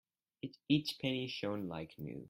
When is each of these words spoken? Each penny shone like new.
Each 0.67 0.97
penny 0.99 1.27
shone 1.27 1.67
like 1.67 1.93
new. 1.99 2.19